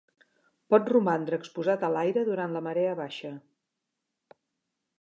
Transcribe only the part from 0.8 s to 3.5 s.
romandre exposat a l'aire durant la marea baixa.